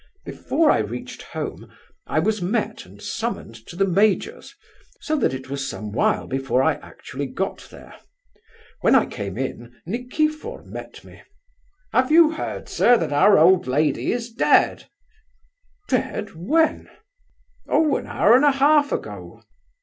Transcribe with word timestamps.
"Before 0.25 0.71
I 0.71 0.79
reached 0.79 1.21
home 1.21 1.71
I 2.07 2.17
was 2.17 2.41
met 2.41 2.87
and 2.87 2.99
summoned 2.99 3.53
to 3.67 3.75
the 3.75 3.85
major's, 3.85 4.55
so 4.99 5.15
that 5.17 5.31
it 5.31 5.47
was 5.47 5.69
some 5.69 5.91
while 5.91 6.25
before 6.25 6.63
I 6.63 6.77
actually 6.77 7.27
got 7.27 7.67
there. 7.69 7.93
When 8.79 8.95
I 8.95 9.05
came 9.05 9.37
in, 9.37 9.79
Nikifor 9.85 10.63
met 10.65 11.03
me. 11.03 11.21
'Have 11.93 12.11
you 12.11 12.31
heard, 12.31 12.67
sir, 12.67 12.97
that 12.97 13.13
our 13.13 13.37
old 13.37 13.67
lady 13.67 14.11
is 14.11 14.31
dead?' 14.31 14.85
'dead, 15.87 16.31
when?' 16.33 16.89
'Oh, 17.67 17.95
an 17.97 18.07
hour 18.07 18.35
and 18.35 18.43
a 18.43 18.53
half 18.53 18.91
ago. 18.91 19.43